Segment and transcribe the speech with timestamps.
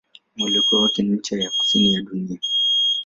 [0.35, 2.39] Mwelekeo wake ni ncha ya kusini ya dunia.